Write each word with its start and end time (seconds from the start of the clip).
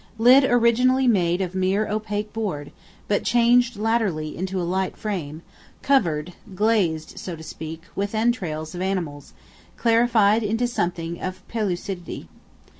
Lid 0.17 0.45
originally 0.45 1.07
made 1.07 1.41
of 1.41 1.53
mere 1.53 1.87
opaque 1.87 2.33
board, 2.33 2.71
but 3.07 3.23
changed 3.23 3.75
latterly 3.77 4.35
into 4.35 4.59
a 4.59 4.63
light 4.65 4.97
frame, 4.97 5.43
covered 5.83 6.33
(glazed, 6.55 7.19
so 7.19 7.35
to 7.35 7.43
speak) 7.43 7.83
with 7.95 8.15
entrails 8.15 8.73
of 8.73 8.81
animals, 8.81 9.33
clarified 9.77 10.41
into 10.41 10.65
something 10.65 11.21
of 11.21 11.47
pellucidity. 11.47 12.27